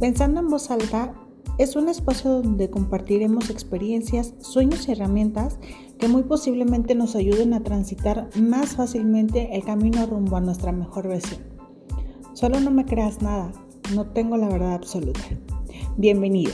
[0.00, 1.12] Pensando en voz alta
[1.58, 5.58] es un espacio donde compartiremos experiencias, sueños y herramientas
[5.98, 11.08] que muy posiblemente nos ayuden a transitar más fácilmente el camino rumbo a nuestra mejor
[11.08, 11.42] versión.
[12.32, 13.50] Solo no me creas nada,
[13.92, 15.20] no tengo la verdad absoluta.
[15.96, 16.52] Bienvenido.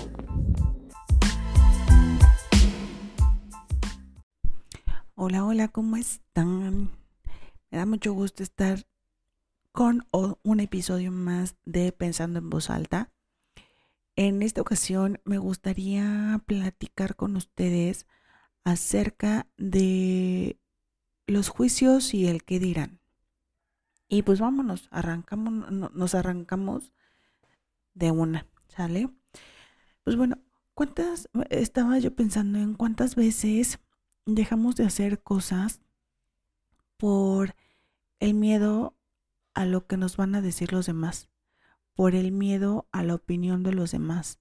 [5.16, 6.92] Hola, hola, ¿cómo están?
[7.70, 8.86] Me da mucho gusto estar
[9.70, 13.10] con un episodio más de Pensando en voz alta.
[14.16, 18.06] En esta ocasión me gustaría platicar con ustedes
[18.62, 20.58] acerca de
[21.26, 23.00] los juicios y el qué dirán.
[24.08, 26.92] Y pues vámonos, arrancamos, nos arrancamos
[27.94, 29.10] de una, ¿sale?
[30.04, 30.38] Pues bueno,
[30.74, 33.80] ¿cuántas, estaba yo pensando en cuántas veces
[34.26, 35.80] dejamos de hacer cosas
[36.98, 37.56] por
[38.20, 38.96] el miedo
[39.54, 41.28] a lo que nos van a decir los demás?
[41.94, 44.38] Por el miedo a la opinión de los demás,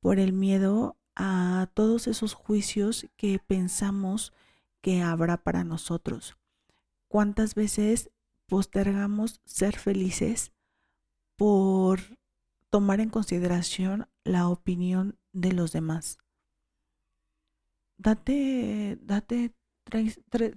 [0.00, 4.32] por el miedo a todos esos juicios que pensamos
[4.80, 6.36] que habrá para nosotros.
[7.08, 8.10] ¿Cuántas veces
[8.46, 10.52] postergamos ser felices
[11.36, 12.00] por
[12.70, 16.18] tomar en consideración la opinión de los demás?
[17.96, 19.54] Date, date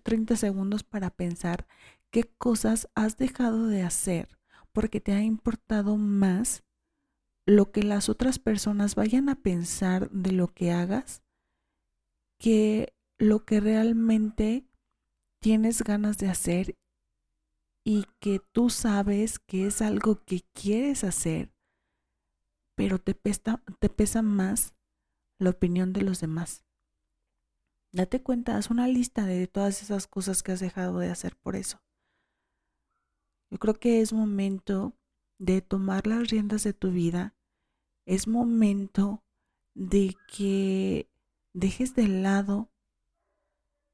[0.04, 1.68] 30 segundos para pensar
[2.12, 4.38] qué cosas has dejado de hacer
[4.74, 6.64] porque te ha importado más
[7.46, 11.24] lo que las otras personas vayan a pensar de lo que hagas
[12.40, 14.68] que lo que realmente
[15.42, 16.78] tienes ganas de hacer
[17.86, 21.54] y que tú sabes que es algo que quieres hacer,
[22.76, 24.74] pero te pesa, te pesa más
[25.40, 26.66] la opinión de los demás.
[27.92, 31.56] Date cuenta, haz una lista de todas esas cosas que has dejado de hacer por
[31.56, 31.83] eso.
[33.54, 34.98] Yo creo que es momento
[35.38, 37.36] de tomar las riendas de tu vida.
[38.08, 39.24] Es momento
[39.76, 41.08] de que
[41.54, 42.72] dejes de lado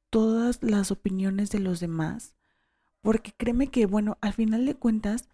[0.09, 2.36] todas las opiniones de los demás.
[3.02, 5.28] Porque créeme que, bueno, al final de cuentas,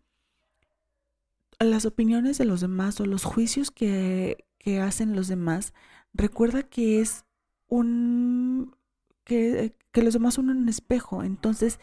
[1.59, 5.75] las opiniones de los demás o los juicios que, que hacen los demás,
[6.13, 7.25] recuerda que es
[7.67, 8.75] un...
[9.23, 11.21] que, que los demás son un espejo.
[11.21, 11.79] Entonces,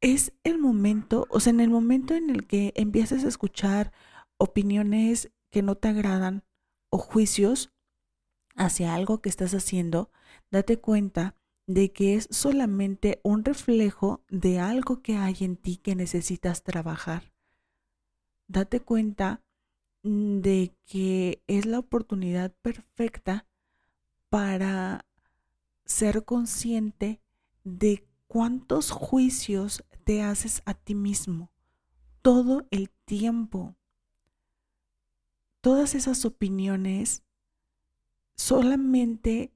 [0.00, 3.92] es el momento, o sea, en el momento en el que empiezas a escuchar
[4.38, 6.44] opiniones que no te agradan
[6.90, 7.72] o juicios
[8.56, 10.10] hacia algo que estás haciendo,
[10.50, 15.94] date cuenta de que es solamente un reflejo de algo que hay en ti que
[15.94, 17.32] necesitas trabajar.
[18.48, 19.42] Date cuenta
[20.02, 23.46] de que es la oportunidad perfecta
[24.30, 25.06] para
[25.84, 27.20] ser consciente
[27.64, 31.52] de cuántos juicios te haces a ti mismo
[32.20, 33.76] todo el tiempo.
[35.60, 37.22] Todas esas opiniones
[38.34, 39.52] solamente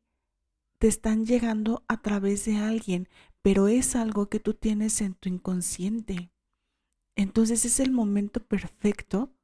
[0.78, 3.09] te están llegando a través de alguien,
[3.43, 6.31] pero es algo que tú tienes en tu inconsciente.
[7.16, 9.34] Entonces es el momento perfecto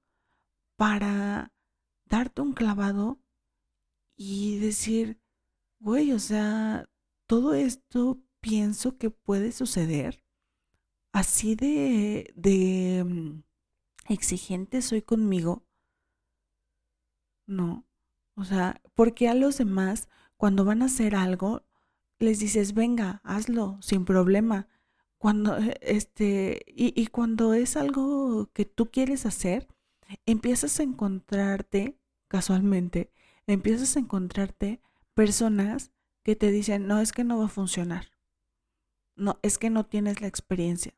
[0.77, 1.53] para
[2.05, 3.19] darte un clavado
[4.15, 5.21] y decir,
[5.81, 6.89] güey, o sea,
[7.27, 10.23] todo esto pienso que puede suceder
[11.13, 13.43] así de, de mm,
[14.13, 15.65] exigente soy conmigo.
[17.47, 17.87] No.
[18.37, 21.65] O sea, porque a los demás, cuando van a hacer algo,
[22.19, 24.69] les dices, venga, hazlo, sin problema.
[25.19, 29.69] Cuando, eh, este, y, y cuando es algo que tú quieres hacer,
[30.27, 33.13] empiezas a encontrarte, casualmente,
[33.47, 34.81] empiezas a encontrarte
[35.15, 38.13] personas que te dicen, no, es que no va a funcionar.
[39.17, 40.95] No, es que no tienes la experiencia.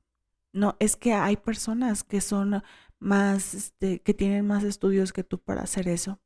[0.53, 2.63] No, es que hay personas que son
[2.99, 6.21] más, este, que tienen más estudios que tú para hacer eso.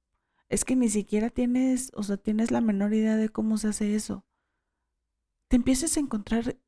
[0.49, 3.95] Es que ni siquiera tienes, o sea, tienes la menor idea de cómo se hace
[3.95, 4.25] eso.
[5.49, 6.59] Te empiezas a encontrar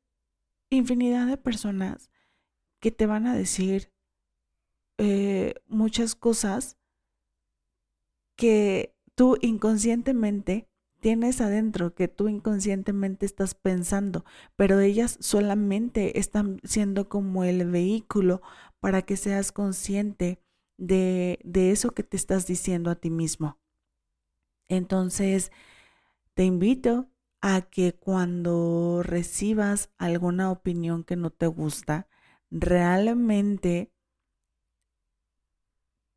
[0.69, 2.09] infinidad de personas
[2.79, 3.91] que te van a decir
[4.97, 6.77] eh, muchas cosas
[8.35, 10.68] que tú inconscientemente
[10.99, 14.25] tienes adentro que tú inconscientemente estás pensando,
[14.55, 18.41] pero ellas solamente están siendo como el vehículo
[18.79, 20.41] para que seas consciente
[20.77, 23.59] de, de eso que te estás diciendo a ti mismo.
[24.69, 25.51] Entonces,
[26.35, 27.09] te invito
[27.41, 32.07] a que cuando recibas alguna opinión que no te gusta,
[32.51, 33.91] realmente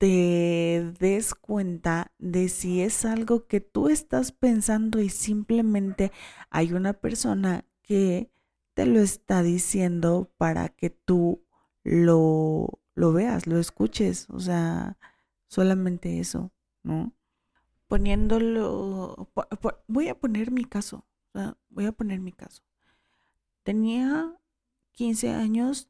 [0.02, 6.10] te des cuenta de si es algo que tú estás pensando y simplemente
[6.50, 8.28] hay una persona que
[8.74, 11.44] te lo está diciendo para que tú
[11.84, 14.28] lo, lo veas, lo escuches.
[14.30, 14.98] O sea,
[15.46, 16.50] solamente eso,
[16.82, 17.12] ¿no?
[17.86, 19.30] Poniéndolo,
[19.86, 21.06] voy a poner mi caso,
[21.68, 22.64] voy a poner mi caso.
[23.62, 24.36] Tenía
[24.94, 25.88] 15 años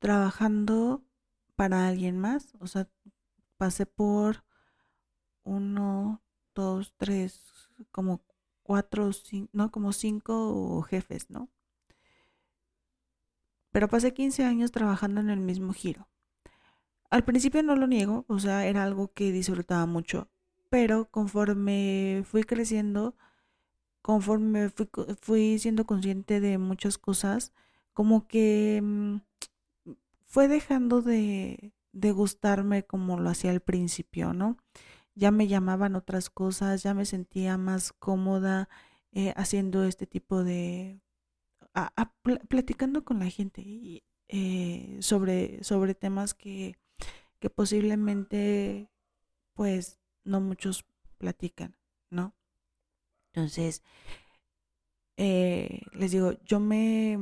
[0.00, 1.04] trabajando
[1.54, 2.88] para alguien más, o sea,
[3.62, 4.42] pasé por
[5.44, 6.20] uno,
[6.52, 8.20] dos, tres, como
[8.64, 9.12] cuatro,
[9.52, 11.48] no, como cinco jefes, ¿no?
[13.70, 16.08] Pero pasé 15 años trabajando en el mismo giro.
[17.08, 20.28] Al principio no lo niego, o sea, era algo que disfrutaba mucho,
[20.68, 23.14] pero conforme fui creciendo,
[24.02, 24.70] conforme
[25.20, 27.52] fui, siendo consciente de muchas cosas,
[27.92, 29.18] como que mm,
[30.26, 34.56] fue dejando de, de gustarme como lo hacía al principio, ¿no?
[35.14, 38.68] Ya me llamaban otras cosas, ya me sentía más cómoda
[39.12, 41.00] eh, haciendo este tipo de...
[42.48, 46.76] platicando con la gente eh, sobre, sobre temas que,
[47.38, 48.90] que posiblemente
[49.54, 50.84] pues no muchos
[51.18, 51.76] platican,
[52.10, 52.34] ¿no?
[53.32, 53.82] Entonces,
[55.16, 57.18] eh, les digo, yo me,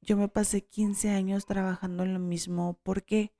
[0.00, 2.78] yo me pasé 15 años trabajando en lo mismo.
[2.82, 3.32] ¿Por qué?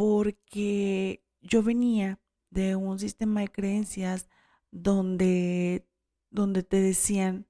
[0.00, 2.18] Porque yo venía
[2.48, 4.30] de un sistema de creencias
[4.70, 5.86] donde,
[6.30, 7.46] donde te decían,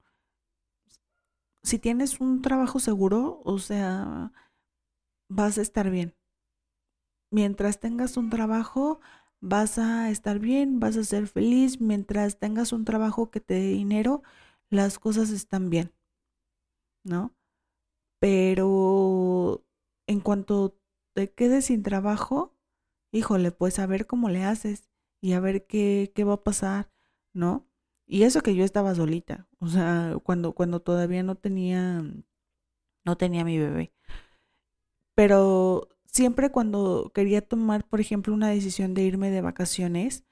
[1.63, 4.33] si tienes un trabajo seguro, o sea,
[5.29, 6.13] vas a estar bien.
[7.29, 8.99] Mientras tengas un trabajo,
[9.39, 11.79] vas a estar bien, vas a ser feliz.
[11.79, 14.23] Mientras tengas un trabajo que te dé dinero,
[14.69, 15.93] las cosas están bien,
[17.05, 17.33] ¿no?
[18.19, 19.63] Pero
[20.05, 20.80] en cuanto
[21.13, 22.55] te quedes sin trabajo,
[23.11, 24.89] híjole, pues a ver cómo le haces
[25.21, 26.91] y a ver qué, qué va a pasar,
[27.33, 27.67] ¿no?
[28.07, 32.03] Y eso que yo estaba solita, o sea, cuando, cuando todavía no tenía,
[33.05, 33.93] no tenía mi bebé.
[35.15, 40.25] Pero siempre cuando quería tomar, por ejemplo, una decisión de irme de vacaciones,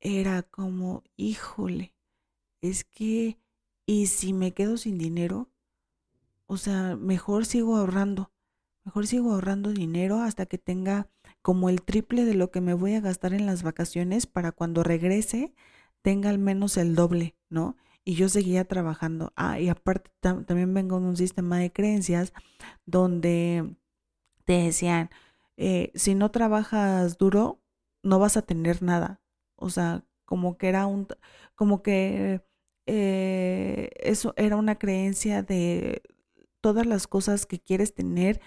[0.00, 1.94] era como, híjole,
[2.62, 3.38] es que,
[3.86, 5.50] ¿y si me quedo sin dinero?
[6.46, 8.32] O sea, mejor sigo ahorrando,
[8.84, 11.08] mejor sigo ahorrando dinero hasta que tenga
[11.42, 14.82] como el triple de lo que me voy a gastar en las vacaciones para cuando
[14.82, 15.54] regrese
[16.02, 17.76] tenga al menos el doble, ¿no?
[18.04, 19.32] Y yo seguía trabajando.
[19.36, 22.32] Ah, y aparte también vengo de un sistema de creencias
[22.86, 23.76] donde
[24.44, 25.10] te decían,
[25.56, 27.60] eh, si no trabajas duro,
[28.02, 29.20] no vas a tener nada.
[29.56, 31.06] O sea, como que era un,
[31.54, 32.42] como que
[32.86, 36.02] eh, eso era una creencia de
[36.60, 38.40] todas las cosas que quieres tener,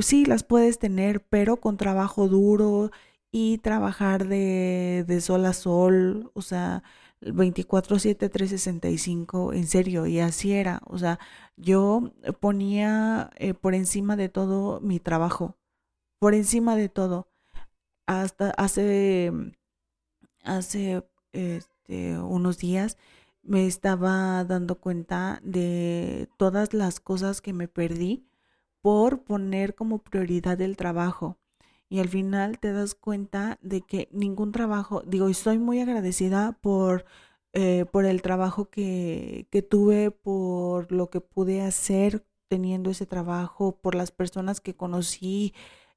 [0.00, 2.90] sí, las puedes tener, pero con trabajo duro
[3.30, 6.82] y trabajar de, de sol a sol, o sea,
[7.20, 11.18] 24/7, 365, en serio, y así era, o sea,
[11.56, 15.56] yo ponía eh, por encima de todo mi trabajo,
[16.20, 17.28] por encima de todo.
[18.06, 19.32] Hasta hace,
[20.44, 22.96] hace este, unos días
[23.42, 28.27] me estaba dando cuenta de todas las cosas que me perdí
[28.88, 31.36] por poner como prioridad el trabajo.
[31.90, 36.52] Y al final te das cuenta de que ningún trabajo, digo, y estoy muy agradecida
[36.62, 37.04] por,
[37.52, 43.76] eh, por el trabajo que, que tuve, por lo que pude hacer teniendo ese trabajo,
[43.78, 45.52] por las personas que conocí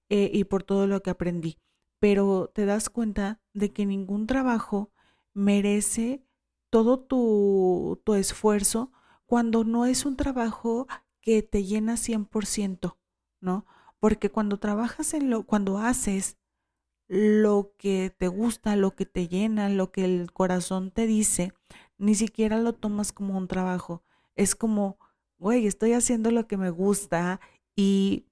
[0.09, 1.59] eh, y por todo lo que aprendí.
[1.97, 4.91] Pero te das cuenta de que ningún trabajo
[5.33, 6.25] merece
[6.69, 8.91] todo tu, tu esfuerzo
[9.25, 10.87] cuando no es un trabajo
[11.21, 12.97] que te llena 100%,
[13.39, 13.65] ¿no?
[13.99, 16.37] Porque cuando trabajas en lo, cuando haces
[17.07, 21.53] lo que te gusta, lo que te llena, lo que el corazón te dice,
[21.97, 24.03] ni siquiera lo tomas como un trabajo.
[24.35, 24.97] Es como,
[25.37, 27.39] güey, estoy haciendo lo que me gusta
[27.75, 28.25] y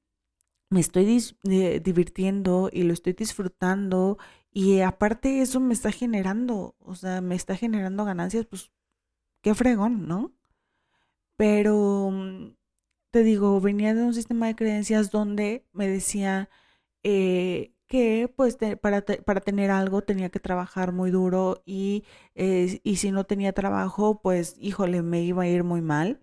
[0.69, 4.17] me estoy eh, divirtiendo y lo estoy disfrutando
[4.51, 8.71] y aparte eso me está generando, o sea, me está generando ganancias, pues
[9.41, 10.33] qué fregón, ¿no?
[11.37, 12.55] Pero mm,
[13.11, 16.49] te digo, venía de un sistema de creencias donde me decía
[17.03, 23.11] eh, que pues para, para, tener algo tenía que trabajar muy duro y, y si
[23.11, 26.21] no tenía trabajo, pues híjole, me iba a ir muy mal.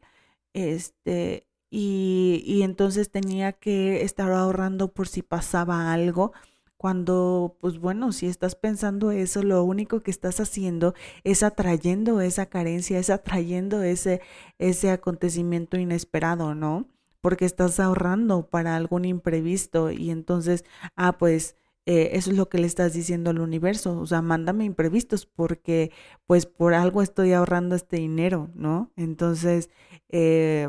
[0.55, 6.33] Este, y, y entonces tenía que estar ahorrando por si pasaba algo.
[6.77, 12.47] Cuando, pues bueno, si estás pensando eso, lo único que estás haciendo es atrayendo esa
[12.47, 14.21] carencia, es atrayendo ese,
[14.59, 16.87] ese acontecimiento inesperado, ¿no?
[17.23, 20.65] Porque estás ahorrando para algún imprevisto y entonces,
[20.97, 21.57] ah, pues
[21.87, 25.93] eh, eso es lo que le estás diciendo al universo, o sea, mándame imprevistos porque
[26.27, 28.93] pues por algo estoy ahorrando este dinero, ¿no?
[28.97, 29.71] Entonces,
[30.09, 30.69] eh,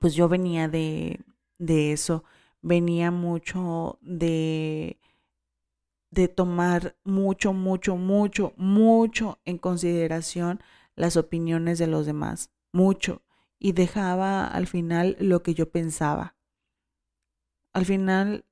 [0.00, 1.20] pues yo venía de,
[1.58, 2.24] de eso,
[2.62, 4.98] venía mucho de
[6.14, 10.60] de tomar mucho, mucho, mucho, mucho en consideración
[10.96, 13.22] las opiniones de los demás, mucho,
[13.58, 16.36] y dejaba al final lo que yo pensaba.
[17.72, 18.44] Al final,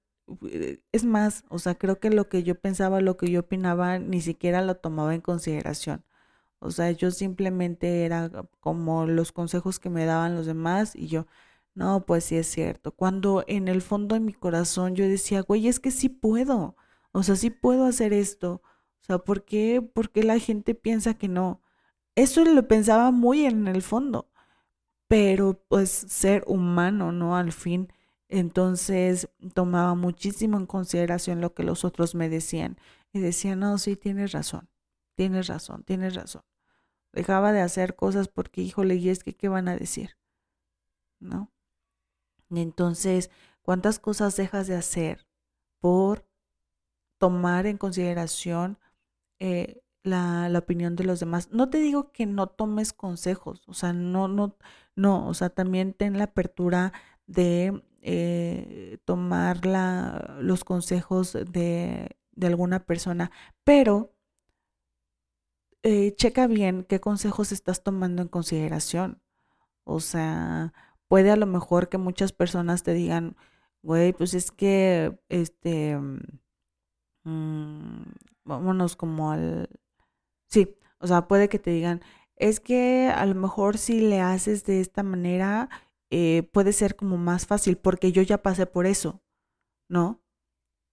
[0.51, 3.99] eh, es más, o sea, creo que lo que yo pensaba, lo que yo opinaba,
[3.99, 6.05] ni siquiera lo tomaba en consideración.
[6.61, 11.27] O sea, yo simplemente era como los consejos que me daban los demás y yo,
[11.75, 12.93] no, pues sí es cierto.
[12.93, 16.77] Cuando en el fondo de mi corazón yo decía, güey, es que sí puedo.
[17.13, 18.63] O sea, sí puedo hacer esto.
[19.03, 21.63] O sea, ¿por qué, ¿por qué la gente piensa que no?
[22.17, 24.31] Eso lo pensaba muy en el fondo.
[25.09, 27.37] Pero pues ser humano, ¿no?
[27.37, 27.93] Al fin.
[28.29, 32.79] Entonces tomaba muchísimo en consideración lo que los otros me decían.
[33.13, 34.71] Y decía, no, sí, tienes razón.
[35.17, 36.43] Tienes razón, tienes razón.
[37.13, 40.17] Dejaba de hacer cosas porque, híjole, y es que, ¿qué van a decir?
[41.21, 41.53] ¿No?
[42.51, 43.31] Entonces,
[43.63, 45.27] ¿cuántas cosas dejas de hacer
[45.81, 46.27] por
[47.23, 48.79] tomar en consideración
[49.39, 51.51] eh, la, opinión de los demás?
[51.53, 54.57] No te digo que no tomes consejos, o sea, no, no,
[54.97, 56.93] no, o sea, también ten la apertura
[57.29, 63.31] de eh, tomar la, los consejos de, de alguna persona,
[63.63, 64.13] pero
[65.85, 69.23] eh, checa bien qué consejos estás tomando en consideración.
[69.85, 70.73] O sea,
[71.07, 73.37] puede a lo mejor que muchas personas te digan,
[73.83, 75.97] güey, pues es que, este,
[77.25, 78.03] mm,
[78.45, 79.69] vámonos como al...
[80.49, 82.03] Sí, o sea, puede que te digan,
[82.37, 85.69] es que a lo mejor si le haces de esta manera,
[86.11, 89.23] eh, puede ser como más fácil, porque yo ya pasé por eso,
[89.89, 90.23] ¿no?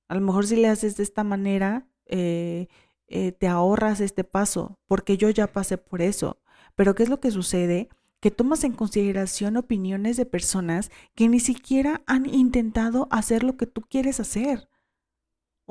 [0.07, 2.67] A lo mejor si le haces de esta manera, eh,
[3.07, 6.41] eh, te ahorras este paso, porque yo ya pasé por eso.
[6.75, 7.89] Pero ¿qué es lo que sucede?
[8.21, 13.67] Que tomas en consideración opiniones de personas que ni siquiera han intentado hacer lo que
[13.67, 14.68] tú quieres hacer.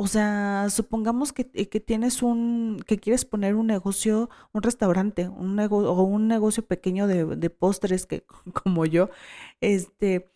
[0.00, 5.28] O sea, supongamos que, eh, que tienes un, que quieres poner un negocio, un restaurante,
[5.28, 8.24] un o un negocio pequeño de, de postres que,
[8.62, 9.10] como yo,
[9.60, 10.30] este,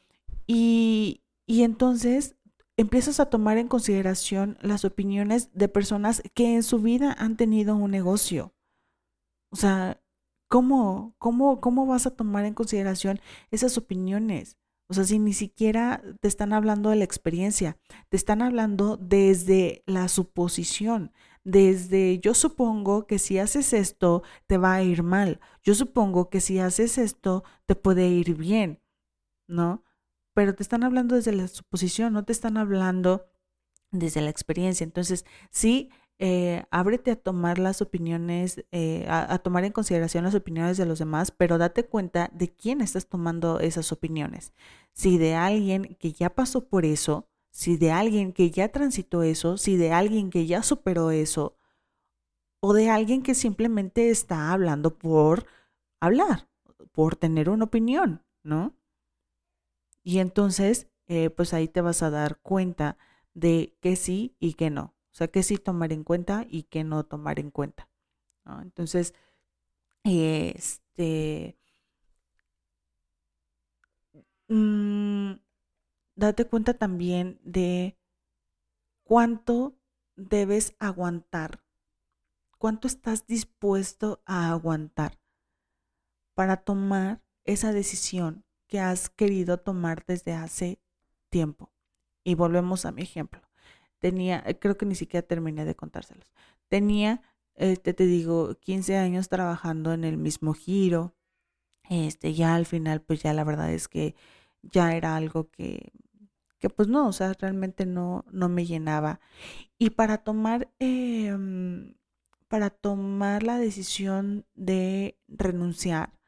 [0.49, 2.35] y, y entonces
[2.77, 7.77] empiezas a tomar en consideración las opiniones de personas que en su vida han tenido
[7.77, 8.53] un negocio.
[9.53, 10.03] O sea,
[10.49, 13.21] ¿cómo, cómo, cómo vas a tomar en consideración
[13.53, 14.57] esas opiniones?
[14.93, 17.79] O sea, si ni siquiera te están hablando de la experiencia,
[18.11, 21.13] te están hablando desde la suposición,
[21.45, 26.41] desde yo supongo que si haces esto te va a ir mal, yo supongo que
[26.41, 28.83] si haces esto te puede ir bien,
[29.49, 29.83] ¿no?
[30.35, 33.27] pero te están hablando desde la suposición, no te están hablando
[33.91, 34.85] desde la experiencia.
[34.85, 35.91] Entonces, sí,
[36.25, 41.01] eh, ábrete a tomar las opiniones, eh, a, tomar en consideración las opiniones de los
[41.01, 44.53] demás, pero date cuenta de quién estás tomando esas opiniones.
[44.93, 49.57] Si de alguien que ya pasó por eso, si de alguien que ya transitó eso,
[49.57, 51.57] si de alguien que ya superó eso,
[52.61, 55.47] o de alguien que simplemente está hablando por
[55.99, 56.49] hablar,
[56.93, 58.77] por tener una opinión, ¿no?
[60.05, 62.97] Y entonces, eh, pues ahí te vas a dar cuenta
[63.35, 64.95] de que sí y que no.
[65.13, 67.89] O sea, que sí tomar en cuenta y que no tomar en cuenta.
[68.63, 69.15] Entonces,
[70.05, 71.59] este,
[74.49, 75.33] mm,
[76.17, 77.99] date cuenta también de
[79.05, 79.77] cuánto
[80.17, 81.63] debes aguantar,
[82.59, 85.19] cuánto estás dispuesto a aguantar
[86.35, 90.81] para tomar esa decisión que has querido tomar desde hace
[91.29, 91.71] tiempo.
[92.25, 93.43] Y volvemos a mi ejemplo.
[94.03, 96.27] Tenía, eh, creo que ni siquiera terminé de contárselos.
[96.69, 97.23] Tenía,
[97.55, 101.15] este, te digo, 15 años trabajando en el mismo giro.
[101.89, 104.17] Este, ya al final, pues ya la verdad es que
[104.63, 105.93] ya era algo que,
[106.59, 109.21] que pues no, o sea, realmente no, no me llenaba.
[109.79, 111.95] Y para tomar, em,
[112.49, 116.19] para tomar la decisión de renunciar,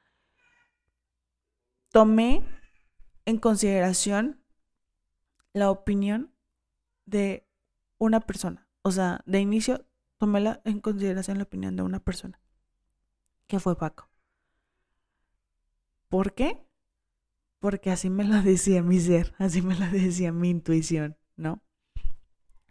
[1.90, 2.44] tomé
[3.24, 4.44] en consideración
[5.52, 6.32] la opinión
[7.06, 7.43] de
[8.04, 8.66] una persona.
[8.82, 9.86] O sea, de inicio
[10.18, 12.40] tomé en consideración la opinión de una persona,
[13.46, 14.08] que fue Paco.
[16.08, 16.64] ¿Por qué?
[17.58, 21.62] Porque así me lo decía mi ser, así me lo decía mi intuición, ¿no?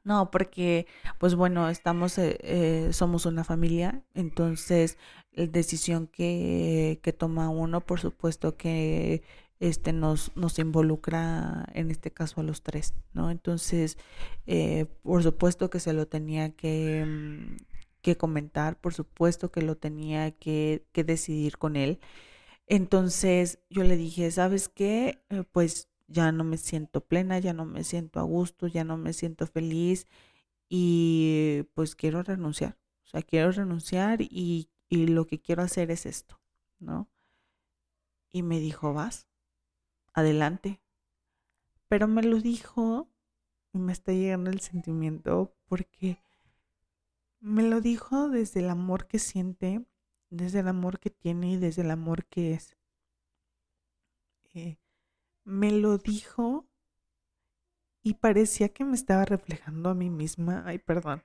[0.03, 0.85] No, porque,
[1.17, 4.97] pues bueno, estamos, eh, eh, somos una familia, entonces
[5.31, 9.23] la decisión que, que toma uno, por supuesto que
[9.63, 13.31] este nos, nos involucra en este caso a los tres, ¿no?
[13.31, 13.97] Entonces,
[14.45, 17.57] eh, por supuesto que se lo tenía que, mm,
[18.01, 21.99] que comentar, por supuesto que lo tenía que, que decidir con él.
[22.67, 25.23] Entonces yo le dije, ¿sabes qué?
[25.53, 29.13] pues ya no me siento plena, ya no me siento a gusto, ya no me
[29.13, 30.07] siento feliz
[30.69, 32.77] y pues quiero renunciar.
[33.05, 36.39] O sea, quiero renunciar y, y lo que quiero hacer es esto,
[36.79, 37.09] ¿no?
[38.33, 39.27] Y me dijo, vas,
[40.13, 40.81] adelante.
[41.87, 43.09] Pero me lo dijo
[43.73, 46.23] y me está llegando el sentimiento porque
[47.39, 49.85] me lo dijo desde el amor que siente,
[50.29, 52.77] desde el amor que tiene y desde el amor que es.
[54.53, 54.77] Eh,
[55.43, 56.67] me lo dijo
[58.03, 60.63] y parecía que me estaba reflejando a mí misma.
[60.65, 61.23] Ay, perdón.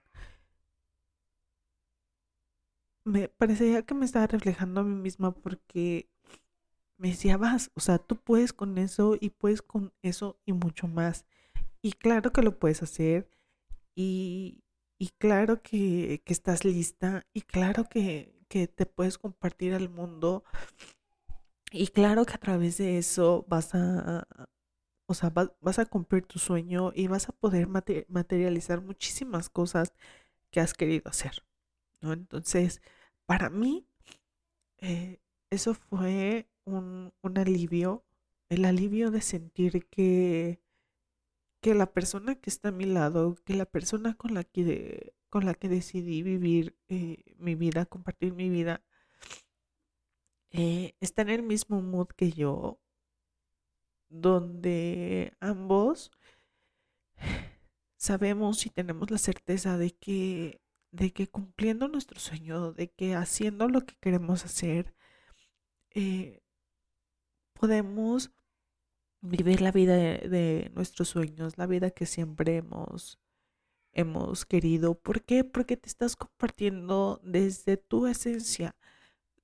[3.04, 6.09] Me parecía que me estaba reflejando a mí misma porque
[6.99, 10.88] me decía, vas, o sea, tú puedes con eso y puedes con eso y mucho
[10.88, 11.25] más.
[11.83, 13.28] Y claro que lo puedes hacer
[13.95, 14.64] y,
[14.99, 20.45] y claro que, que, estás lista y claro que, que te puedes compartir al mundo
[21.71, 24.26] y claro que a través de eso vas a,
[25.07, 29.93] o sea, vas, a cumplir tu sueño y vas a poder materializar muchísimas cosas
[30.50, 31.45] que has querido hacer,
[32.00, 32.12] ¿no?
[32.12, 32.83] Entonces,
[33.26, 33.87] para mí,
[34.78, 38.05] eh, eso fue un, alivio,
[38.49, 40.61] el alivio de sentir que,
[41.61, 45.47] que la persona que está a mi lado, que la persona con la que, con
[45.47, 48.83] la que decidí vivir eh, mi vida, compartir mi vida,
[50.51, 52.81] eh, está en el mismo mood que yo,
[54.09, 56.11] donde ambos
[57.97, 60.61] sabemos y tenemos la certeza de que,
[60.93, 64.95] de que cumpliendo nuestro sueño, de que haciendo lo que queremos hacer,
[65.95, 66.43] eh,
[67.59, 68.31] podemos
[69.21, 73.19] vivir la vida de, nuestros sueños, la vida que siempre hemos,
[73.93, 74.95] hemos querido.
[74.95, 75.45] ¿Por qué?
[75.45, 78.77] Porque te estás compartiendo desde tu esencia,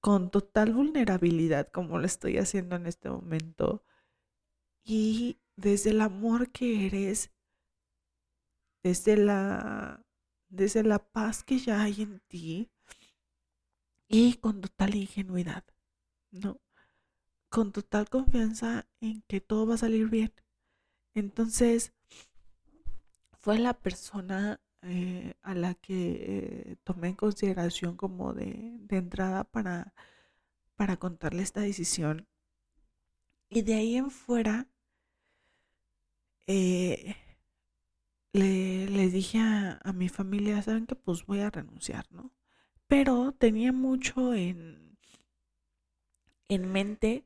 [0.01, 3.85] con total vulnerabilidad, como lo estoy haciendo en este momento,
[4.85, 7.33] y desde el amor que eres,
[8.83, 10.05] desde la,
[10.49, 12.71] desde la paz que ya hay en ti,
[14.09, 15.65] y con total ingenuidad,
[16.31, 16.61] ¿no?
[17.55, 20.33] Con total confianza en que todo va a salir bien.
[21.15, 21.93] Entonces,
[23.39, 29.95] fue la persona eh, a la que eh, tomé en consideración como de, entrada para,
[30.77, 32.27] para contarle esta decisión.
[33.49, 34.67] Y de ahí en fuera,
[36.49, 37.15] eh,
[38.33, 42.33] le, dije a, mi familia, saben que pues voy a renunciar, ¿no?
[42.89, 44.99] Pero tenía mucho en,
[46.49, 47.25] en mente,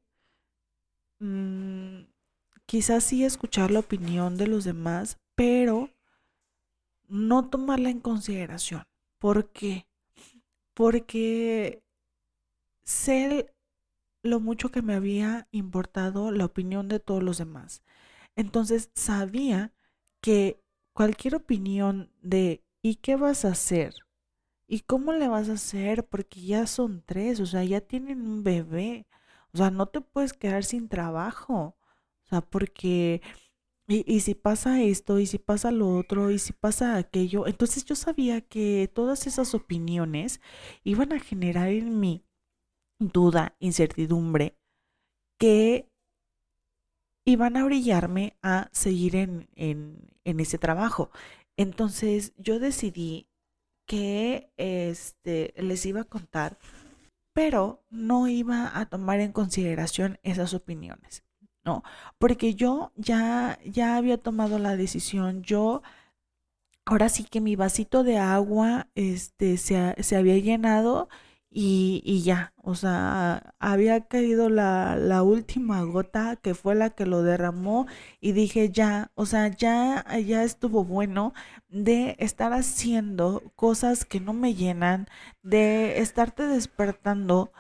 [1.20, 2.00] mm,
[2.66, 5.90] quizás sí escuchar la opinión de los demás, pero
[7.08, 8.84] no tomarla en consideración.
[9.18, 9.86] ¿Por qué?
[10.74, 11.82] Porque
[12.84, 13.52] sé
[14.22, 17.82] lo mucho que me había importado la opinión de todos los demás.
[18.36, 19.72] Entonces sabía
[20.22, 20.62] que
[20.94, 23.94] cualquier opinión de ¿y qué vas a hacer?
[24.68, 26.06] ¿Y cómo le vas a hacer?
[26.06, 29.06] Porque ya son tres, o sea, ya tienen un bebé.
[29.58, 31.76] O sea, no te puedes quedar sin trabajo.
[32.24, 33.22] O sea, porque
[33.88, 37.46] y, si pasa esto, y si pasa lo otro, y si pasa aquello.
[37.46, 40.40] Entonces yo sabía que todas esas opiniones
[40.84, 42.24] iban a generar en mí
[42.98, 44.58] duda, incertidumbre,
[45.38, 45.90] que
[47.24, 51.10] iban a brillarme a seguir en, en, en ese trabajo.
[51.56, 53.28] Entonces yo decidí
[53.86, 56.58] que este, les iba a contar,
[57.38, 61.22] pero no iba a tomar en consideración esas opiniones.
[61.64, 61.84] ¿no?
[62.18, 65.82] Porque yo ya, ya había tomado la decisión, yo
[66.84, 71.08] ahora sí que mi vasito de agua este, se, se había llenado
[71.50, 77.06] y, y, ya, o sea, había caído la, la, última gota que fue la que
[77.06, 77.86] lo derramó
[78.20, 81.32] y dije ya, o sea, ya, ya estuvo bueno
[81.68, 85.06] de estar haciendo cosas que no me llenan,
[85.42, 87.52] de estarte despertando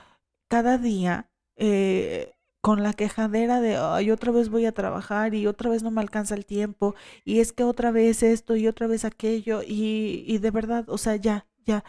[0.48, 1.30] cada día.
[1.56, 5.90] Eh, con la quejadera de, ay, otra vez voy a trabajar y otra vez no
[5.90, 10.24] me alcanza el tiempo y es que otra vez esto y otra vez aquello y,
[10.26, 11.84] y de verdad, o sea, ya, ya,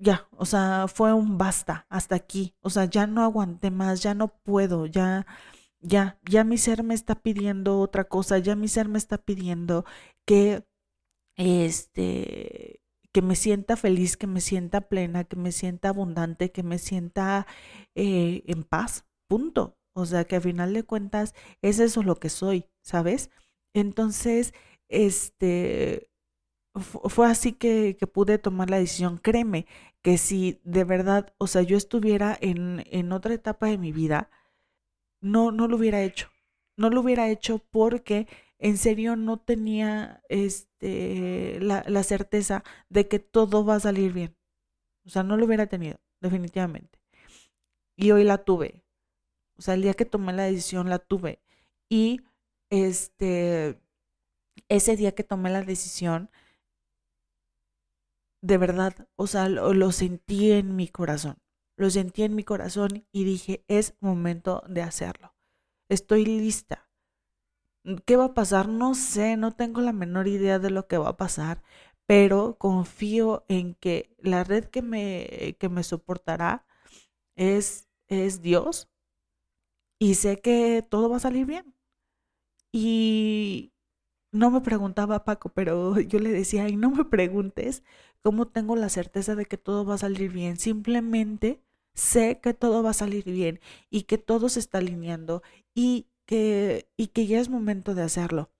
[0.00, 4.14] ya, o sea, fue un basta hasta aquí, o sea, ya no aguanté más, ya
[4.14, 5.26] no puedo, ya,
[5.80, 9.84] ya, ya mi ser me está pidiendo otra cosa, ya mi ser me está pidiendo
[10.26, 10.64] que,
[11.36, 12.82] este,
[13.12, 17.46] que me sienta feliz, que me sienta plena, que me sienta abundante, que me sienta
[17.94, 19.76] eh, en paz, punto.
[19.94, 23.30] O sea, que a final de cuentas es eso lo que soy, ¿sabes?
[23.74, 24.54] Entonces,
[24.88, 26.10] este,
[26.74, 29.18] fue así que, que, pude tomar la decisión.
[29.18, 29.66] Créeme
[30.02, 34.30] que si de verdad, o sea, yo estuviera en, en otra etapa de mi vida,
[35.20, 36.28] no, no lo hubiera hecho.
[36.76, 43.18] No lo hubiera hecho porque en serio no tenía este, la, la certeza de que
[43.18, 44.36] todo va a salir bien.
[45.06, 46.98] O sea, no lo hubiera tenido, definitivamente.
[47.96, 48.82] Y hoy la tuve.
[49.56, 51.40] O sea, el día que tomé la decisión la tuve.
[51.88, 52.22] Y
[52.70, 53.80] este,
[54.68, 56.30] ese día que tomé la decisión,
[58.42, 61.38] de verdad, o sea, lo, sentí en mi corazón.
[61.76, 65.34] Lo sentí en mi corazón y dije, es momento de hacerlo.
[65.88, 66.88] Estoy lista.
[68.04, 68.68] ¿Qué va a pasar?
[68.68, 71.62] No sé, no tengo la menor idea de lo que va a pasar,
[72.06, 76.66] pero confío en que la red que me, que me soportará
[77.36, 78.90] es, es Dios
[79.98, 81.74] y sé que todo va a salir bien.
[82.72, 83.72] Y
[84.32, 87.82] no me preguntaba Paco, pero yo le decía, y no me preguntes
[88.22, 90.56] cómo tengo la certeza de que todo va a salir bien.
[90.56, 91.62] Simplemente
[91.94, 95.42] sé que todo va a salir bien y que todo se está alineando
[95.74, 98.50] y que, y que ya es momento de hacerlo.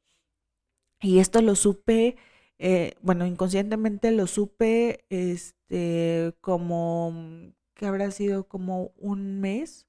[1.00, 2.16] Y esto lo supe,
[2.58, 9.86] eh, bueno, inconscientemente lo supe, este, como, que habrá sido como un mes,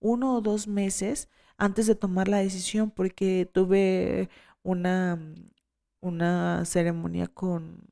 [0.00, 4.28] uno o dos meses antes de tomar la decisión, porque tuve
[4.62, 5.18] una,
[6.00, 7.88] una ceremonia con,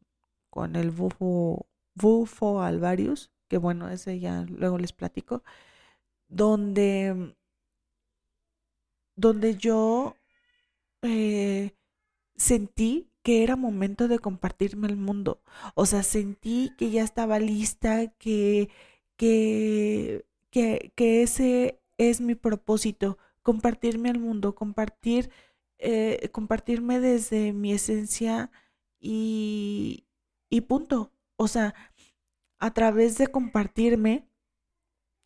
[0.50, 5.42] con el bufo, bufo Alvarius, que bueno, ese ya luego les platico,
[6.28, 7.34] donde,
[9.16, 10.16] donde yo
[11.02, 11.72] eh,
[12.36, 15.42] sentí que era momento de compartirme el mundo.
[15.74, 18.70] O sea, sentí que ya estaba lista, que,
[19.16, 25.30] que, que, que ese es mi propósito, compartirme el mundo, compartir,
[25.80, 28.50] eh, compartirme desde mi esencia
[29.00, 30.06] y,
[30.50, 31.12] y punto.
[31.36, 31.74] O sea,
[32.60, 34.28] a través de compartirme,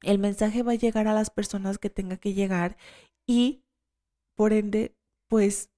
[0.02, 2.76] el mensaje va a llegar a las personas que tenga que llegar
[3.26, 3.64] y
[4.36, 4.96] por ende,
[5.28, 5.70] pues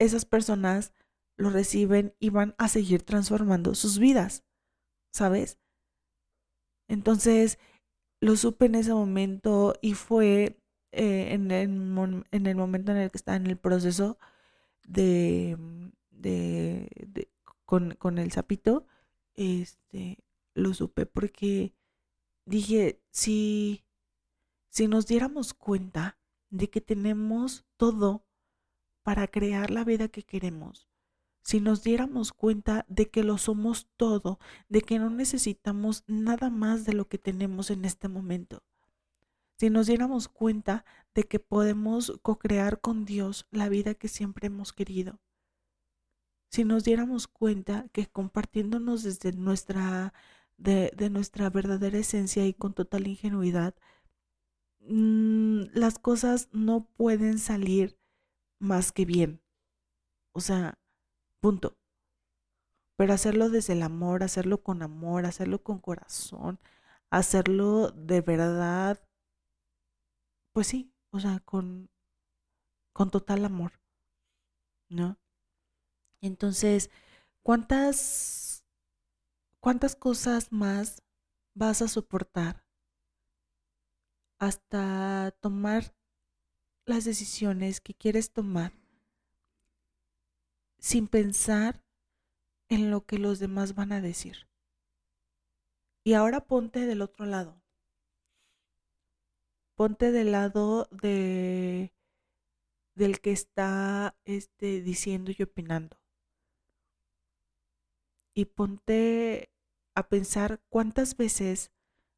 [0.00, 0.92] esas personas
[1.36, 4.44] lo reciben y van a seguir transformando sus vidas,
[5.12, 5.58] ¿sabes?
[6.88, 7.58] Entonces,
[8.20, 10.60] lo supe en ese momento y fue
[10.96, 14.18] eh, en, el, en, el, momento en el que estaba en el proceso
[14.86, 15.56] de,
[16.10, 17.28] de,
[17.64, 18.86] con, el sapito,
[19.34, 20.18] este,
[20.54, 21.74] lo supe porque
[22.44, 23.84] dije, si,
[24.68, 26.18] si nos diéramos cuenta
[26.50, 28.24] de que tenemos todo
[29.02, 30.88] para crear la vida que queremos,
[31.42, 36.84] si nos diéramos cuenta de que lo somos todo, de que no necesitamos nada más
[36.84, 38.62] de lo que tenemos en este momento,
[39.58, 44.72] si nos diéramos cuenta de que podemos co-crear con Dios la vida que siempre hemos
[44.72, 45.20] querido,
[46.54, 50.14] si nos diéramos cuenta que compartiéndonos desde nuestra,
[50.56, 53.74] de, nuestra verdadera esencia y con total ingenuidad,
[54.80, 57.98] mm, las cosas no pueden salir
[58.60, 59.42] más que bien.
[60.32, 60.78] O sea,
[61.40, 61.76] punto.
[62.96, 66.60] Pero hacerlo desde el amor, hacerlo con amor, hacerlo con corazón,
[67.10, 69.00] hacerlo de verdad,
[70.54, 71.90] pues sí, o sea, con,
[72.92, 73.72] con total amor,
[74.88, 75.18] ¿no?
[76.20, 76.90] Entonces,
[77.42, 78.64] ¿cuántas,
[79.58, 81.02] cuántas cosas más
[81.54, 82.64] vas a soportar
[84.38, 85.96] hasta tomar
[86.86, 88.72] las decisiones que quieres tomar
[90.78, 91.84] sin pensar
[92.68, 94.48] en lo que los demás van a decir?
[96.04, 97.63] Y ahora ponte del otro lado.
[99.76, 101.92] Ponte del lado de
[102.94, 105.98] del que está este, diciendo y opinando
[108.34, 109.50] y ponte
[109.94, 111.72] a pensar cuántas veces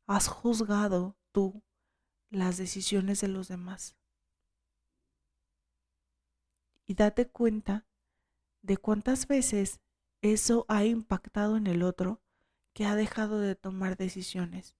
[0.07, 1.63] has juzgado tú
[2.31, 3.97] las decisiones de los demás.
[6.87, 7.87] Y date cuenta
[8.63, 9.81] de cuántas veces
[10.23, 12.23] eso ha impactado en el otro
[12.75, 14.76] que ha dejado de tomar decisiones.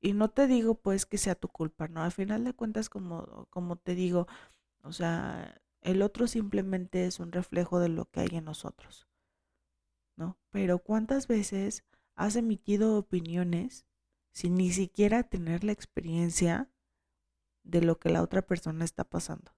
[0.00, 2.02] Y no te digo pues que sea tu culpa, ¿no?
[2.02, 4.26] Al final de cuentas, como, como te digo,
[4.82, 9.10] o sea, el otro simplemente es un reflejo de lo que hay en nosotros.
[10.50, 11.84] Pero ¿cuántas veces
[12.14, 13.86] has emitido opiniones
[14.32, 16.70] sin ni siquiera tener la experiencia
[17.62, 19.52] de lo que la otra persona está pasando?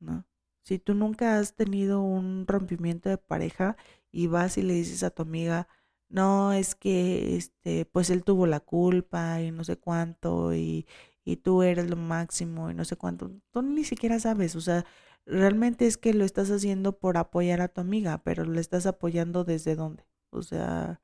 [0.00, 0.26] ¿No?
[0.62, 3.76] Si tú nunca has tenido un rompimiento de pareja
[4.10, 5.68] y vas y le dices a tu amiga,
[6.10, 10.86] no, es que este, pues él tuvo la culpa y no sé cuánto, y,
[11.24, 14.86] y tú eres lo máximo y no sé cuánto, tú ni siquiera sabes, o sea,
[15.26, 19.44] realmente es que lo estás haciendo por apoyar a tu amiga, pero lo estás apoyando
[19.44, 20.04] desde dónde?
[20.30, 21.00] O sea,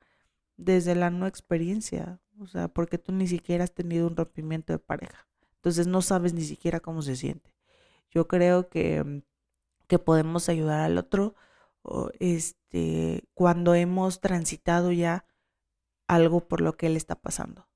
[0.57, 4.79] desde la no experiencia, o sea, porque tú ni siquiera has tenido un rompimiento de
[4.79, 5.29] pareja.
[5.57, 7.55] Entonces no sabes ni siquiera cómo se siente.
[8.11, 9.23] Yo creo que,
[9.88, 11.35] que podemos ayudar al otro
[12.20, 15.27] este, cuando hemos transitado ya
[16.09, 17.68] algo por lo que él está pasando.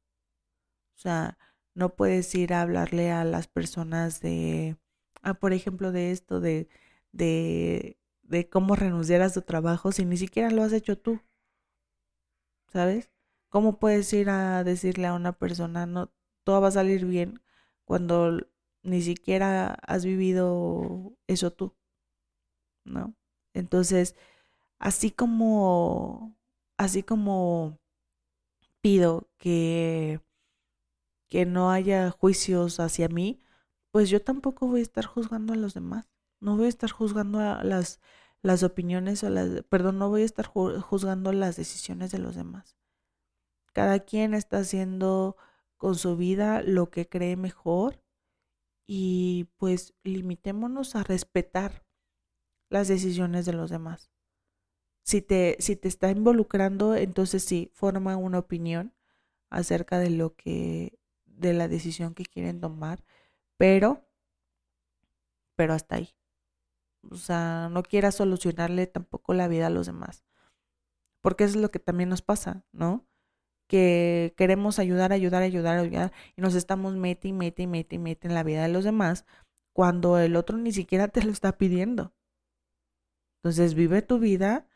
[0.96, 1.38] O sea,
[1.74, 4.76] no puedes ir a hablarle a las personas de,
[5.22, 6.68] ah, por ejemplo, de esto, de,
[7.12, 11.20] de, de cómo renunciar a su trabajo si ni siquiera lo has hecho tú.
[12.72, 13.10] ¿Sabes?
[13.48, 16.12] ¿Cómo puedes ir a decirle a una persona, no,
[16.44, 17.42] todo va a salir bien
[17.84, 18.38] cuando
[18.82, 21.74] ni siquiera has vivido eso tú?
[22.84, 23.14] ¿No?
[23.60, 24.16] Entonces,
[24.80, 26.36] así como,
[26.78, 27.78] así como
[28.80, 30.20] pido que,
[31.28, 33.40] que no haya juicios hacia mí,
[33.92, 36.06] pues yo tampoco voy a estar juzgando a los demás.
[36.40, 38.00] No voy a estar juzgando a las,
[38.42, 42.76] las opiniones o las, perdón, no voy a estar juzgando las decisiones de los demás.
[43.72, 45.36] Cada quien está haciendo
[45.76, 48.02] con su vida lo que cree mejor
[48.86, 51.84] y pues limitémonos a respetar
[52.70, 54.10] las decisiones de los demás.
[55.02, 58.94] Si te, si te está involucrando, entonces sí, forma una opinión
[59.50, 63.04] acerca de lo que, de la decisión que quieren tomar,
[63.56, 64.06] pero,
[65.56, 66.14] pero hasta ahí.
[67.10, 70.24] O sea, no quieras solucionarle tampoco la vida a los demás.
[71.22, 73.06] Porque es lo que también nos pasa, ¿no?
[73.68, 77.98] Que queremos ayudar, ayudar, ayudar, ayudar, y nos estamos mete y mete y mete y
[77.98, 79.26] mete en la vida de los demás,
[79.72, 82.12] cuando el otro ni siquiera te lo está pidiendo.
[83.42, 84.66] Entonces vive tu vida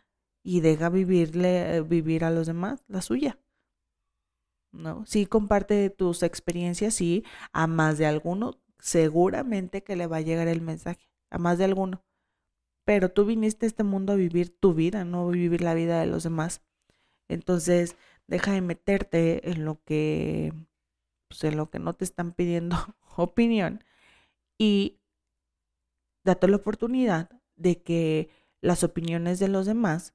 [0.42, 3.38] y deja vivirle, vivir a los demás la suya.
[4.72, 5.05] ¿No?
[5.07, 10.48] Sí, comparte tus experiencias, sí, a más de alguno, seguramente que le va a llegar
[10.48, 12.05] el mensaje, a más de alguno.
[12.85, 16.07] Pero tú viniste a este mundo a vivir tu vida, no vivir la vida de
[16.07, 16.62] los demás.
[17.29, 17.96] Entonces,
[18.27, 20.53] deja de meterte en lo que,
[21.29, 22.77] pues, en lo que no te están pidiendo
[23.16, 23.85] opinión
[24.59, 25.00] y
[26.24, 28.29] date la oportunidad de que
[28.64, 30.14] las opiniones de los demás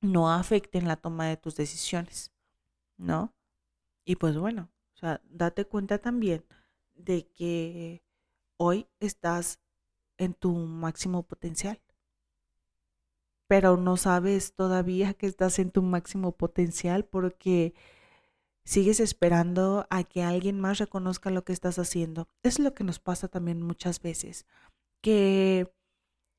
[0.00, 2.32] no afecten la toma de tus decisiones,
[2.96, 3.34] ¿no?
[4.06, 6.42] Y pues bueno, o sea, date cuenta también
[6.94, 8.02] de que
[8.56, 9.60] hoy estás
[10.16, 11.82] en tu máximo potencial,
[13.46, 17.74] pero no sabes todavía que estás en tu máximo potencial porque
[18.64, 22.26] sigues esperando a que alguien más reconozca lo que estás haciendo.
[22.42, 24.46] Es lo que nos pasa también muchas veces,
[25.02, 25.70] que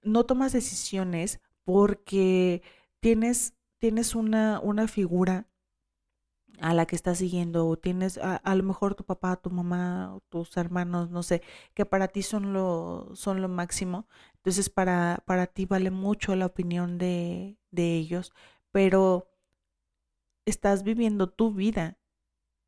[0.05, 2.61] no tomas decisiones porque
[2.99, 5.47] tienes, tienes una, una figura
[6.59, 10.55] a la que estás siguiendo o tienes a, lo mejor tu papá, tu mamá, tus
[10.57, 11.41] hermanos, no sé,
[11.73, 14.07] que para ti son lo, son lo máximo.
[14.35, 18.31] Entonces para, para ti vale mucho la opinión de, de ellos,
[18.71, 19.27] pero
[20.45, 21.97] estás viviendo tu vida,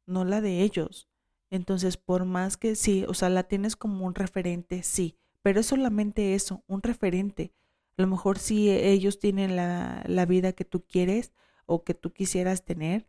[0.05, 1.09] no la de ellos.
[1.49, 5.17] Entonces, por más que sí, o sea, la tienes como un referente, sí,
[5.47, 7.53] pero es solamente eso, un referente.
[7.97, 11.31] A lo mejor si ellos tienen la, la vida que tú quieres
[11.65, 13.07] o que tú quisieras tener,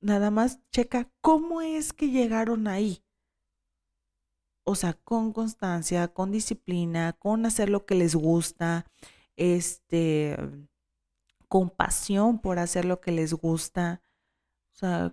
[0.00, 3.04] nada más checa cómo es que llegaron ahí.
[4.64, 8.86] O sea, con constancia, con disciplina, con hacer lo que les gusta,
[9.36, 10.38] este,
[11.46, 14.02] con pasión por hacer lo que les gusta,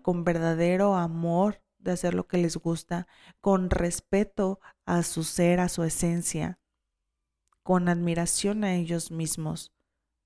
[0.01, 3.07] con verdadero amor de hacer lo que les gusta,
[3.41, 6.59] con respeto a su ser, a su esencia,
[7.63, 9.73] con admiración a ellos mismos.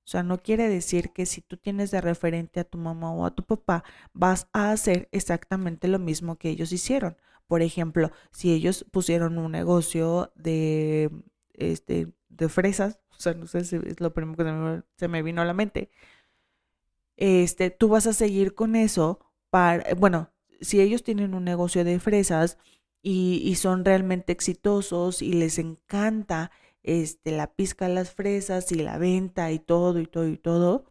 [0.04, 3.26] O sea, no quiere decir que si tú tienes de referente a tu mamá o
[3.26, 7.18] a tu papá, vas a hacer exactamente lo mismo que ellos hicieron.
[7.48, 11.12] Por ejemplo, si ellos pusieron un negocio de,
[11.54, 15.42] este, de fresas, o sea, no sé si es lo primero que se me, vino
[15.42, 15.92] a la mente,
[17.18, 19.20] este, tú vas a seguir con eso
[19.50, 22.58] para, bueno, si ellos tienen un negocio de fresas
[23.04, 26.52] y, son realmente exitosos y les encanta
[26.84, 30.86] este, la pizca de las fresas y la venta y todo y todo y todo,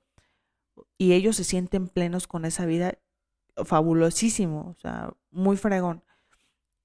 [0.98, 2.98] y ellos se sienten plenos con esa vida,
[3.64, 6.04] fabulosísimo, o sea, muy fregón.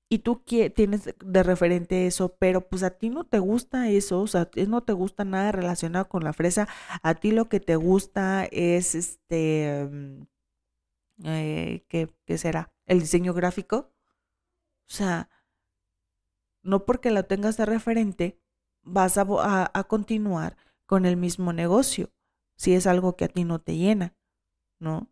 [0.10, 0.44] Y tú
[0.76, 4.84] tienes de referente eso, pero pues a ti no te gusta eso, o sea, no
[4.84, 6.68] te gusta nada relacionado con la fresa,
[7.02, 10.22] a ti lo que te gusta es este, mm,
[11.26, 12.75] eh, ¿qué, ¿qué será?
[12.86, 13.92] El diseño gráfico.
[14.88, 15.30] O sea,
[16.64, 18.40] no porque lo tengas de referente,
[18.84, 22.12] vas a, a, continuar con el mismo negocio,
[22.56, 24.16] si es algo que a ti no te llena,
[24.80, 25.12] ¿no?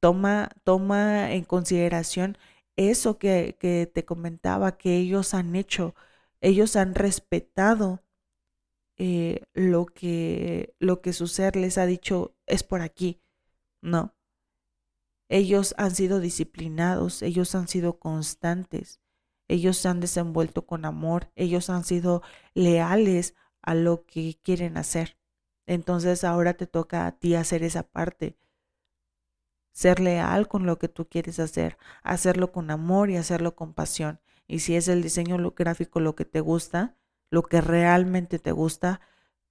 [0.00, 2.36] Toma, toma en consideración
[2.76, 5.94] eso que, que te comentaba, que ellos han hecho,
[6.40, 8.02] ellos han respetado
[8.96, 13.20] eh, lo, que, lo que su ser les ha dicho es por aquí,
[13.80, 14.13] ¿no?
[15.28, 19.00] Ellos han sido disciplinados, ellos han sido constantes,
[19.48, 22.22] ellos se han desenvuelto con amor, ellos han sido
[22.54, 25.16] leales a lo que quieren hacer.
[25.66, 28.38] Entonces ahora te toca a ti hacer esa parte,
[29.72, 34.20] ser leal con lo que tú quieres hacer, hacerlo con amor y hacerlo con pasión.
[34.46, 36.96] Y si es el diseño gráfico lo que te gusta,
[37.30, 39.00] lo que realmente te gusta,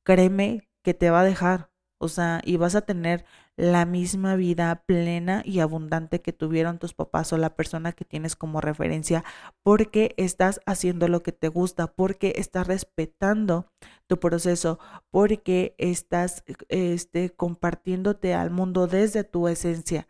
[0.04, 3.26] créeme que te va a dejar, o sea, y vas a tener
[3.56, 8.36] la misma vida plena y abundante que tuvieron tus papás o la persona que tienes
[8.36, 9.24] como referencia,
[9.64, 13.68] porque estás haciendo lo que te gusta, porque estás respetando
[14.08, 14.80] tu proceso,
[15.12, 20.08] porque estás este, compartiéndote al mundo desde tu esencia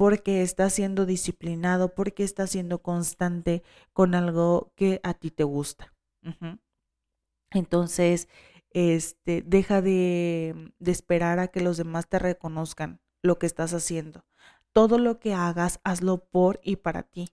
[0.00, 5.92] porque estás siendo disciplinado, porque estás siendo constante con algo que a ti te gusta.
[7.50, 8.26] Entonces,
[8.70, 14.24] este, deja de, de esperar a que los demás te reconozcan lo que estás haciendo.
[14.72, 17.30] Todo lo que hagas, hazlo por y para ti.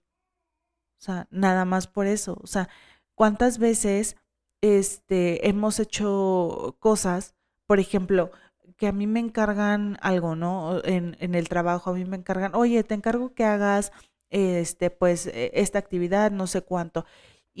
[0.98, 2.38] O sea, nada más por eso.
[2.42, 2.68] O sea,
[3.14, 4.16] ¿cuántas veces
[4.60, 7.34] este, hemos hecho cosas,
[7.66, 8.30] por ejemplo,
[8.76, 10.82] que a mí me encargan algo, ¿no?
[10.84, 13.92] En, en el trabajo, a mí me encargan, oye, te encargo que hagas,
[14.30, 17.04] este, pues, e, esta actividad, no sé cuánto.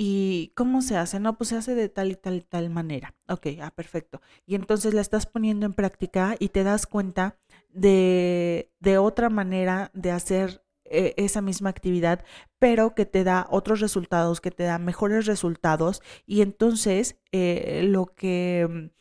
[0.00, 1.18] ¿Y cómo se hace?
[1.18, 3.16] No, pues se hace de tal y tal y tal manera.
[3.28, 4.20] Ok, ah, perfecto.
[4.46, 7.36] Y entonces la estás poniendo en práctica y te das cuenta
[7.70, 12.24] de, de otra manera de hacer eh, esa misma actividad,
[12.60, 16.00] pero que te da otros resultados, que te da mejores resultados.
[16.26, 18.92] Y entonces eh, lo que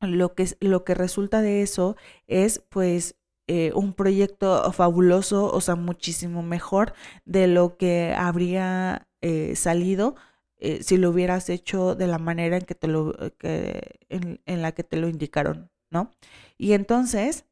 [0.00, 3.14] lo que, lo que resulta de eso es pues
[3.46, 6.92] eh, un proyecto fabuloso, o sea, muchísimo mejor
[7.24, 10.16] de lo que habría eh, salido
[10.58, 14.72] eh, si lo hubieras hecho de la manera en que te lo que, en, la
[14.72, 16.10] que te lo indicaron, ¿no?
[16.58, 17.46] Y entonces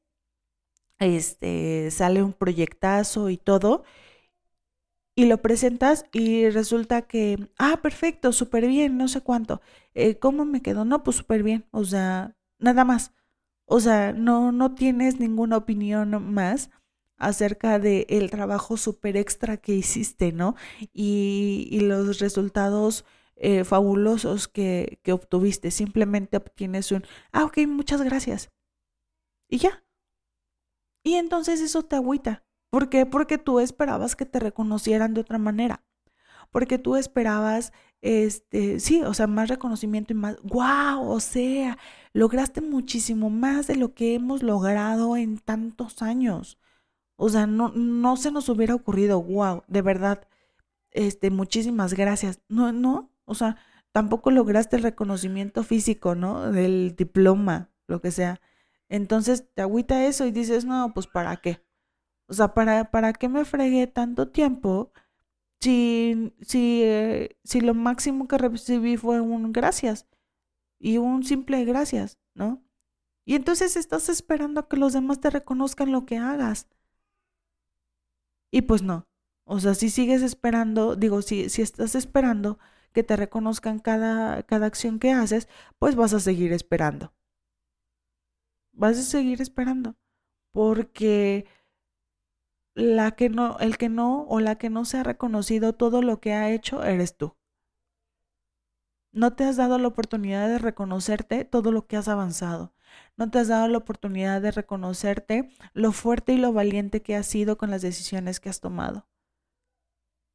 [0.99, 3.85] este sale un proyectazo y todo
[5.17, 9.61] y lo presentas y resulta que ah perfecto súper bien no sé cuánto
[10.21, 13.13] cómo me quedó no pues súper bien o sea nada más
[13.73, 16.71] o sea, no, no tienes ninguna opinión más
[17.21, 20.57] acerca del el trabajo súper extra que hiciste, ¿no?
[20.93, 23.05] Y, y los resultados
[23.37, 25.71] eh, fabulosos que, que obtuviste.
[25.71, 28.51] Simplemente obtienes un, ah, ok, muchas gracias.
[29.49, 29.85] Y ya.
[31.05, 32.45] Y entonces eso te agüita.
[32.71, 33.07] ¿Por qué?
[33.07, 35.85] Porque tú esperabas que te reconocieran de otra manera.
[36.51, 41.79] Porque tú esperabas este, sí, o sea, más reconocimiento y más, wow, o sea,
[42.13, 46.59] lograste muchísimo más de lo que hemos logrado en tantos años.
[47.21, 50.27] O sea, no, no se nos hubiera ocurrido, wow, de verdad,
[50.91, 52.41] este, muchísimas gracias.
[52.49, 53.57] No, no, o sea,
[53.93, 56.51] tampoco lograste el reconocimiento físico, ¿no?
[56.53, 58.41] Del diploma, lo que sea.
[58.89, 61.63] Entonces te agüita eso y dices, no, pues ¿para qué?
[62.29, 64.93] O sea, ¿para, para qué me fregué tanto tiempo?
[65.61, 70.07] si, si, eh, si lo máximo que recibí fue un gracias
[70.79, 72.63] y un simple gracias, ¿no?
[73.27, 76.69] Y entonces estás esperando a que los demás te reconozcan lo que hagas.
[78.51, 79.07] Y pues no.
[79.45, 82.59] O sea, si sigues esperando, digo, si, si estás esperando
[82.93, 87.13] que te reconozcan cada, cada acción que haces, pues vas a seguir esperando.
[88.73, 89.97] Vas a seguir esperando.
[90.53, 91.47] Porque
[92.75, 96.21] la que no, el que no o la que no se ha reconocido todo lo
[96.21, 97.37] que ha hecho eres tú.
[99.13, 102.73] No te has dado la oportunidad de reconocerte todo lo que has avanzado.
[103.17, 107.27] No te has dado la oportunidad de reconocerte lo fuerte y lo valiente que has
[107.27, 109.09] sido con las decisiones que has tomado.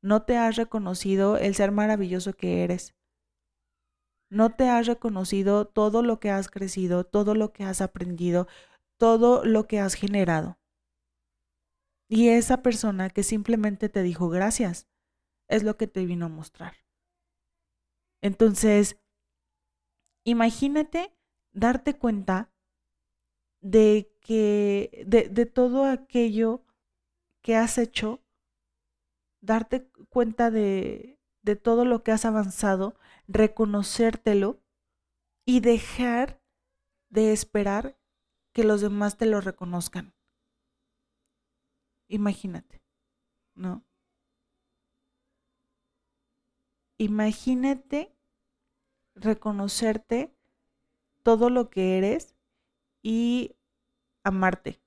[0.01, 2.95] No te has reconocido el ser maravilloso que eres.
[4.29, 8.47] No te has reconocido todo lo que has crecido, todo lo que has aprendido,
[8.97, 10.59] todo lo que has generado.
[12.07, 14.87] Y esa persona que simplemente te dijo gracias
[15.47, 16.75] es lo que te vino a mostrar.
[18.21, 18.97] Entonces,
[20.23, 21.14] imagínate
[21.55, 22.51] darte cuenta
[23.61, 26.63] de que de, de, todo aquello
[27.41, 28.21] que has hecho,
[29.41, 34.61] darte cuenta de, de todo lo que has avanzado, reconocértelo
[35.45, 36.41] y dejar
[37.09, 37.97] de esperar
[38.53, 40.13] que los demás te lo reconozcan.
[42.07, 42.83] Imagínate,
[43.55, 43.83] ¿no?
[46.97, 48.15] Imagínate
[49.15, 50.35] reconocerte
[51.25, 52.35] todo lo que eres
[53.01, 53.55] y
[54.23, 54.79] amarte.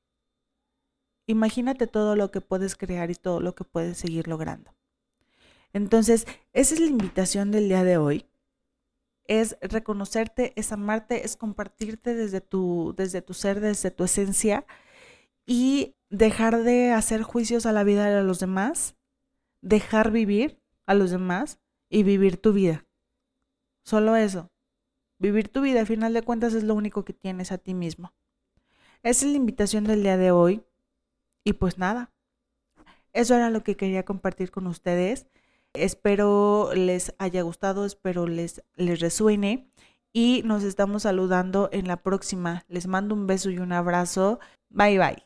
[1.27, 4.73] Imagínate todo lo que puedes crear y todo lo que puedes seguir logrando.
[5.73, 8.25] Entonces, esa es la invitación del día de hoy.
[9.25, 14.65] Es reconocerte, es amarte, es compartirte desde tu, desde tu ser, desde tu esencia
[15.45, 18.95] y dejar de hacer juicios a la vida de los demás,
[19.61, 21.59] dejar vivir, a los demás
[21.91, 22.87] y vivir tu vida.
[23.83, 24.53] Solo eso.
[25.19, 28.13] Vivir tu vida, al final de cuentas, es lo único que tienes a ti mismo.
[29.03, 30.63] Esa es la invitación del día de hoy.
[31.45, 32.11] Y pues nada,
[33.13, 35.27] eso era lo que quería compartir con ustedes.
[35.73, 39.69] Espero les haya gustado, espero les, les resuene
[40.13, 42.65] y nos estamos saludando en la próxima.
[42.69, 44.41] Les mando un beso y un abrazo.
[44.71, 45.25] Bye bye.